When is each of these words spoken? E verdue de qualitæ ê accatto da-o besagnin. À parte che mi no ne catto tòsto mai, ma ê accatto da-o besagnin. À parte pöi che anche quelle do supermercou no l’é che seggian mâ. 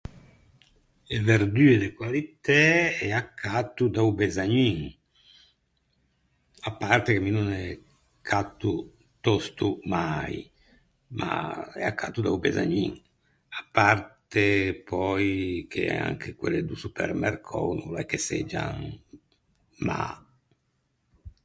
E 1.15 1.17
verdue 1.27 1.75
de 1.83 1.89
qualitæ 1.97 2.63
ê 3.05 3.07
accatto 3.21 3.83
da-o 3.95 4.11
besagnin. 4.21 4.77
À 6.69 6.71
parte 6.83 7.09
che 7.15 7.21
mi 7.25 7.31
no 7.35 7.41
ne 7.51 7.61
catto 8.29 8.71
tòsto 9.23 9.67
mai, 9.93 10.33
ma 11.19 11.31
ê 11.81 11.83
accatto 11.91 12.19
da-o 12.23 12.37
besagnin. 12.45 12.91
À 13.59 13.61
parte 13.77 14.43
pöi 14.89 15.27
che 15.71 15.83
anche 16.09 16.29
quelle 16.39 16.61
do 16.67 16.75
supermercou 16.83 17.67
no 17.77 17.85
l’é 17.93 18.03
che 18.09 18.17
seggian 18.27 18.75
mâ. 19.87 20.01